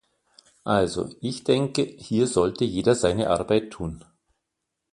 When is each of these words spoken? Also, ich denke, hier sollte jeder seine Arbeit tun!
Also, 0.63 1.11
ich 1.21 1.43
denke, 1.43 1.83
hier 1.83 2.25
sollte 2.25 2.63
jeder 2.65 2.95
seine 2.95 3.29
Arbeit 3.29 3.69
tun! 3.69 4.03